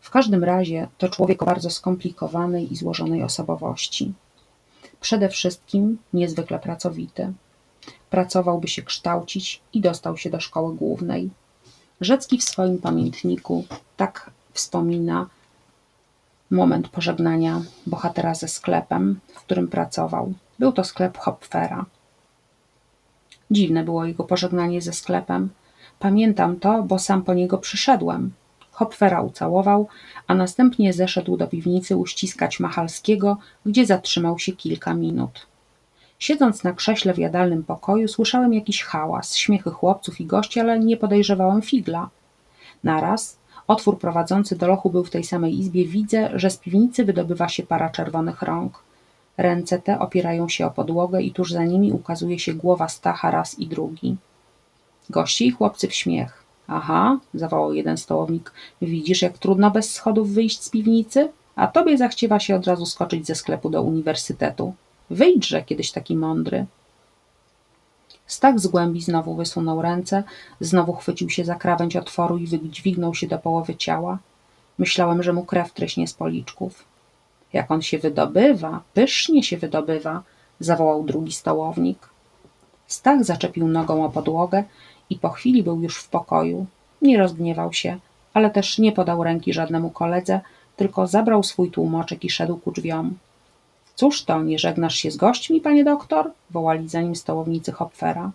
[0.00, 4.12] W każdym razie to człowiek o bardzo skomplikowanej i złożonej osobowości.
[5.00, 7.32] Przede wszystkim niezwykle pracowity.
[8.10, 11.30] Pracował, by się kształcić i dostał się do szkoły głównej.
[12.00, 13.64] Rzecki w swoim pamiętniku
[13.96, 15.26] tak wspomina
[16.50, 20.32] moment pożegnania bohatera ze sklepem, w którym pracował.
[20.58, 21.84] Był to sklep Hopfera.
[23.50, 25.48] Dziwne było jego pożegnanie ze sklepem.
[25.98, 28.32] Pamiętam to, bo sam po niego przyszedłem.
[28.70, 29.88] Hopfera ucałował,
[30.26, 33.36] a następnie zeszedł do piwnicy uściskać Machalskiego,
[33.66, 35.46] gdzie zatrzymał się kilka minut.
[36.18, 40.96] Siedząc na krześle w jadalnym pokoju, słyszałem jakiś hałas, śmiechy chłopców i gości, ale nie
[40.96, 42.08] podejrzewałem figla.
[42.84, 45.84] Naraz otwór prowadzący do lochu był w tej samej izbie.
[45.84, 48.82] Widzę, że z piwnicy wydobywa się para czerwonych rąk.
[49.36, 53.58] Ręce te opierają się o podłogę i tuż za nimi ukazuje się głowa Stacha raz
[53.58, 54.16] i drugi.
[55.10, 56.44] Goście i chłopcy w śmiech.
[56.68, 58.52] Aha, zawołał jeden stołownik.
[58.82, 61.28] Widzisz, jak trudno bez schodów wyjść z piwnicy?
[61.56, 64.74] A tobie zachciewa się od razu skoczyć ze sklepu do uniwersytetu.
[65.10, 66.66] Wyjdźże, kiedyś taki mądry.
[68.26, 70.22] Stach z głębi znowu wysunął ręce,
[70.60, 74.18] znowu chwycił się za krawędź otworu i wydźwignął się do połowy ciała.
[74.78, 76.84] Myślałem, że mu krew tryśnie z policzków.
[77.52, 80.22] Jak on się wydobywa, pysznie się wydobywa,
[80.60, 82.08] zawołał drugi stołownik.
[82.86, 84.64] Stach zaczepił nogą o podłogę
[85.10, 86.66] i po chwili był już w pokoju.
[87.02, 87.98] Nie rozgniewał się,
[88.34, 90.40] ale też nie podał ręki żadnemu koledze,
[90.76, 93.18] tylko zabrał swój tłumoczek i szedł ku drzwiom.
[93.98, 96.30] Cóż to, nie żegnasz się z gośćmi, panie doktor?
[96.50, 98.30] wołali za nim stołownicy Hopfera.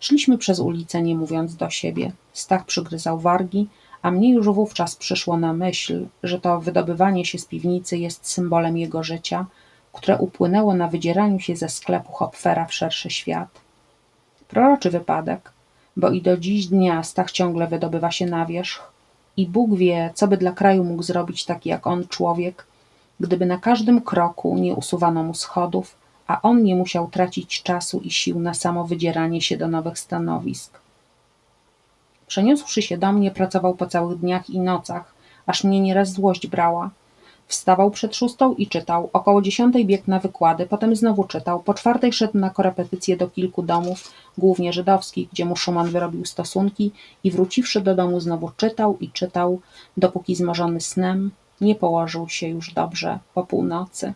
[0.00, 2.12] Szliśmy przez ulicę, nie mówiąc do siebie.
[2.32, 3.68] Stach przygryzał wargi,
[4.02, 8.78] a mnie już wówczas przyszło na myśl, że to wydobywanie się z piwnicy jest symbolem
[8.78, 9.46] jego życia,
[9.92, 13.48] które upłynęło na wydzieraniu się ze sklepu Hopfera w szerszy świat.
[14.48, 15.52] Proroczy wypadek,
[15.96, 18.92] bo i do dziś dnia Stach ciągle wydobywa się na wierzch
[19.36, 22.67] i Bóg wie, co by dla kraju mógł zrobić taki jak on człowiek,
[23.20, 25.96] gdyby na każdym kroku nie usuwano mu schodów,
[26.26, 30.78] a on nie musiał tracić czasu i sił na samo wydzieranie się do nowych stanowisk.
[32.26, 35.14] Przeniósłszy się do mnie, pracował po całych dniach i nocach,
[35.46, 36.90] aż mnie nieraz złość brała.
[37.46, 42.12] Wstawał przed szóstą i czytał, około dziesiątej biegł na wykłady, potem znowu czytał, po czwartej
[42.12, 46.92] szedł na korepetycje do kilku domów, głównie żydowskich, gdzie mu Szuman wyrobił stosunki
[47.24, 49.60] i wróciwszy do domu znowu czytał i czytał,
[49.96, 51.30] dopóki zmożony snem
[51.60, 54.12] nie położył się już dobrze po północy.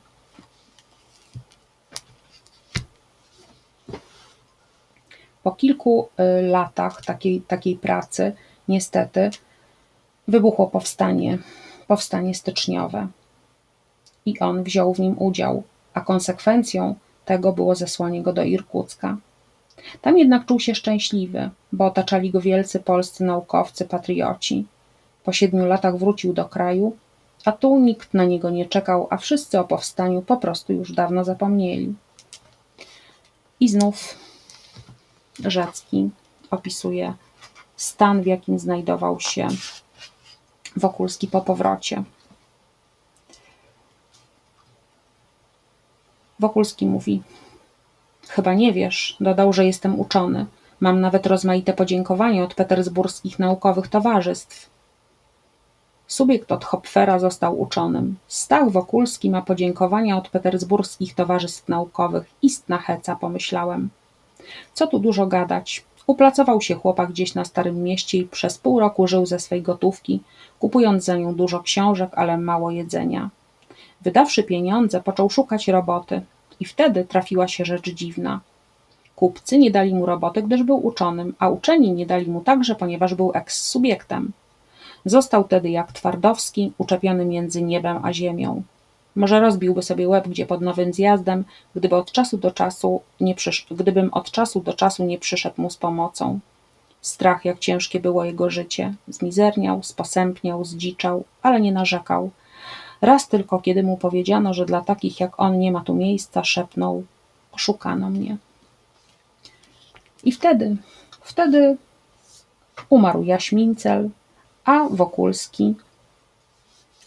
[5.42, 6.08] Po kilku
[6.40, 8.32] y, latach takiej, takiej pracy,
[8.68, 9.30] niestety,
[10.28, 11.38] wybuchło powstanie,
[11.86, 13.06] powstanie styczniowe.
[14.26, 15.62] I on wziął w nim udział,
[15.94, 16.94] a konsekwencją
[17.24, 19.16] tego było zesłanie go do Irkucka.
[20.00, 24.66] Tam jednak czuł się szczęśliwy, bo otaczali go wielcy polscy naukowcy, patrioci.
[25.24, 26.96] Po siedmiu latach wrócił do kraju
[27.44, 31.24] a tu nikt na niego nie czekał, a wszyscy o powstaniu po prostu już dawno
[31.24, 31.94] zapomnieli.
[33.60, 34.14] I znów
[35.38, 36.10] Rzecki
[36.50, 37.14] opisuje
[37.76, 39.48] stan, w jakim znajdował się
[40.76, 42.02] Wokulski po powrocie.
[46.40, 47.22] Wokulski mówi:
[48.28, 50.46] Chyba nie wiesz, dodał, że jestem uczony.
[50.80, 54.71] Mam nawet rozmaite podziękowanie od petersburskich naukowych towarzystw.
[56.12, 58.16] Subiekt od Hopfera został uczonym.
[58.28, 62.30] Stach Wokulski ma podziękowania od petersburskich towarzystw naukowych.
[62.42, 63.88] Istna heca, pomyślałem.
[64.74, 65.84] Co tu dużo gadać.
[66.06, 70.20] Uplacował się chłopak gdzieś na Starym Mieście i przez pół roku żył ze swej gotówki,
[70.58, 73.30] kupując za nią dużo książek, ale mało jedzenia.
[74.00, 76.22] Wydawszy pieniądze, począł szukać roboty.
[76.60, 78.40] I wtedy trafiła się rzecz dziwna.
[79.16, 83.14] Kupcy nie dali mu roboty, gdyż był uczonym, a uczeni nie dali mu także, ponieważ
[83.14, 84.32] był eks-subiektem.
[85.04, 88.62] Został tedy jak Twardowski, uczepiony między niebem a ziemią.
[89.16, 91.44] Może rozbiłby sobie łeb gdzie pod nowym zjazdem,
[91.76, 93.66] gdyby od czasu do czasu nie przysz...
[93.70, 96.40] gdybym od czasu do czasu nie przyszedł mu z pomocą.
[97.00, 98.94] strach, jak ciężkie było jego życie.
[99.08, 102.30] Zmizerniał, sposępniał, zdziczał, ale nie narzekał.
[103.00, 107.04] Raz tylko, kiedy mu powiedziano, że dla takich jak on nie ma tu miejsca, szepnął:
[107.52, 108.36] Oszukano mnie.
[110.24, 110.76] I wtedy,
[111.22, 111.76] wtedy
[112.88, 114.10] umarł Jaśmincel,
[114.64, 115.74] a Wokulski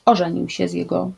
[0.05, 1.11] ożenił się z jego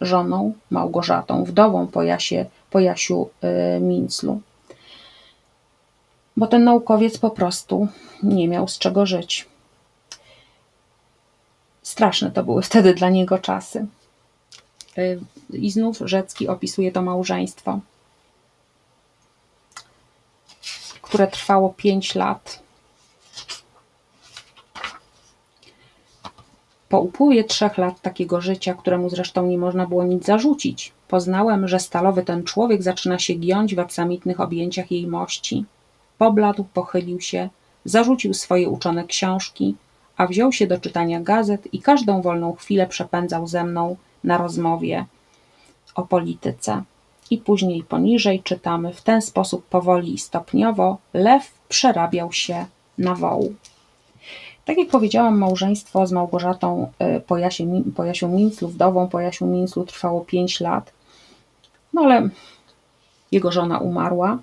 [0.00, 3.30] żoną Małgorzatą, wdową po, Jasie, po Jasiu
[3.76, 4.40] y, Minclu.
[6.36, 7.88] Bo ten naukowiec po prostu
[8.22, 9.46] nie miał z czego żyć.
[11.82, 13.86] Straszne to były wtedy dla niego czasy.
[14.98, 15.20] Y,
[15.52, 17.80] I znów Rzecki opisuje to małżeństwo,
[21.02, 22.67] które trwało pięć lat.
[26.88, 31.80] Po upływie trzech lat takiego życia, któremu zresztą nie można było nic zarzucić, poznałem, że
[31.80, 35.64] stalowy ten człowiek zaczyna się giąć w aksamitnych objęciach jej mości.
[36.18, 37.48] Pobladł, pochylił się,
[37.84, 39.74] zarzucił swoje uczone książki,
[40.16, 45.06] a wziął się do czytania gazet i każdą wolną chwilę przepędzał ze mną na rozmowie
[45.94, 46.82] o polityce.
[47.30, 52.66] I później poniżej czytamy w ten sposób powoli i stopniowo lew przerabiał się
[52.98, 53.54] na woł.
[54.68, 59.46] Tak jak powiedziałam, małżeństwo z Małgorzatą y, po, Jasie, po Jasiu Minclu, wdową po Jasiu
[59.46, 60.92] Minclu trwało 5 lat.
[61.92, 62.28] No ale
[63.32, 64.38] jego żona umarła.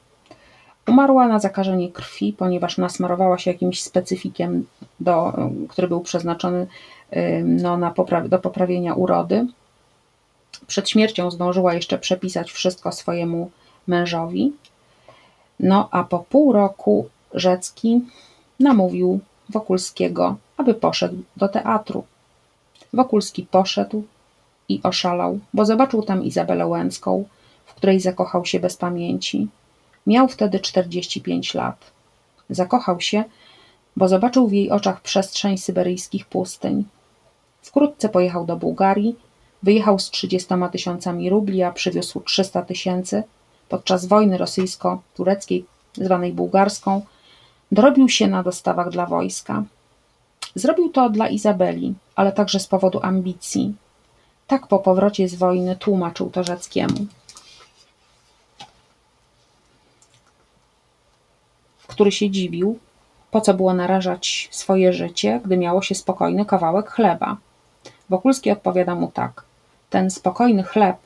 [0.88, 4.66] Umarła na zakażenie krwi, ponieważ nasmarowała się jakimś specyfikiem,
[5.00, 5.34] do,
[5.70, 6.68] który był przeznaczony
[7.14, 9.48] y, no, na popra do poprawienia urody.
[10.68, 13.52] Przed śmiercią zdążyła jeszcze przepisać wszystko swojemu
[13.88, 14.54] mężowi.
[15.60, 18.02] No a po pół roku Rzecki
[18.60, 19.20] namówił
[19.50, 22.04] Wokulskiego, aby poszedł do teatru.
[22.94, 24.04] Wokulski poszedł
[24.70, 27.26] i oszalał, bo zobaczył tam Izabelę Łęcką,
[27.66, 29.48] w której zakochał się bez pamięci.
[30.08, 31.92] Miał wtedy 45 lat.
[32.50, 33.24] Zakochał się,
[33.96, 36.84] bo zobaczył w jej oczach przestrzeń syberyjskich pustyń.
[37.62, 39.16] Wkrótce pojechał do Bułgarii,
[39.64, 43.24] wyjechał z 30 tysiącami rubli, a przywiózł 300 tysięcy.
[43.70, 47.02] Podczas wojny rosyjsko-tureckiej, zwanej bułgarską,
[47.72, 49.64] Dorobił się na dostawach dla wojska.
[50.56, 53.76] Zrobił to dla Izabeli, ale także z powodu ambicji.
[54.48, 57.06] Tak po powrocie z wojny tłumaczył to Rzeckiemu.
[61.88, 62.80] Który się dziwił,
[63.32, 67.38] po co było narażać swoje życie, gdy miało się spokojny kawałek chleba.
[68.10, 69.44] Wokulski odpowiada mu tak.
[69.90, 70.98] Ten spokojny chleb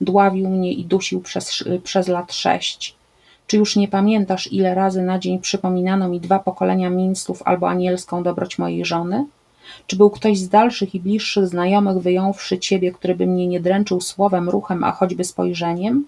[0.00, 2.97] dławił mnie i dusił przez, przez lat sześć.
[3.48, 8.22] Czy już nie pamiętasz, ile razy na dzień przypominano mi dwa pokolenia Minstów albo anielską
[8.22, 9.26] dobroć mojej żony?
[9.86, 14.00] Czy był ktoś z dalszych i bliższych znajomych, wyjąwszy ciebie, który by mnie nie dręczył
[14.00, 16.04] słowem, ruchem, a choćby spojrzeniem?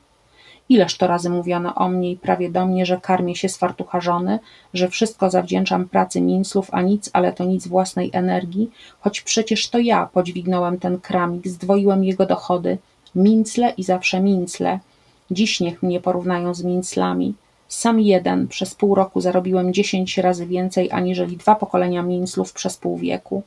[0.69, 4.01] Ileż to razy mówiono o mnie i prawie do mnie, że karmię się z fartucha
[4.01, 4.39] żony,
[4.75, 8.71] że wszystko zawdzięczam pracy Minslów, a nic, ale to nic własnej energii,
[9.01, 12.79] choć przecież to ja podźwignąłem ten kramik, zdwoiłem jego dochody,
[13.15, 14.81] mincle i zawsze mincle,
[15.31, 17.35] Dziś niech mnie porównają z minclami.
[17.69, 22.97] Sam jeden przez pół roku zarobiłem dziesięć razy więcej aniżeli dwa pokolenia minclów przez pół
[22.99, 23.43] wieku.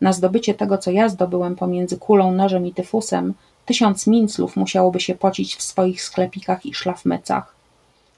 [0.00, 3.34] Na zdobycie tego, co ja zdobyłem pomiędzy kulą, nożem i tyfusem,
[3.66, 7.54] tysiąc minclów musiałoby się pocić w swoich sklepikach i szlafmycach.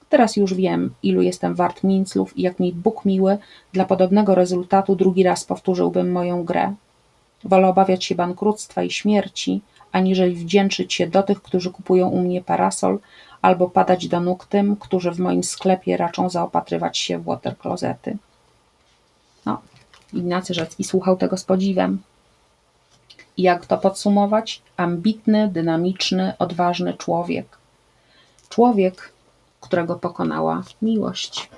[0.09, 3.37] Teraz już wiem, ilu jestem wart minclów i jak mi Bóg miły,
[3.73, 6.73] dla podobnego rezultatu drugi raz powtórzyłbym moją grę.
[7.43, 9.61] Wolę obawiać się bankructwa i śmierci,
[9.95, 12.99] aniżeli wdzięczyć się do tych, którzy kupują u mnie parasol,
[13.41, 18.17] albo padać do nóg tym, którzy w moim sklepie raczą zaopatrywać się w waterklozety.
[19.45, 19.61] No,
[20.13, 22.01] Ignacy Rzecki słuchał tego z podziwem.
[23.37, 24.61] I jak to podsumować?
[24.77, 27.57] Ambitny, dynamiczny, odważny człowiek.
[28.49, 29.11] Człowiek,
[29.61, 31.49] którego pokonała miłość.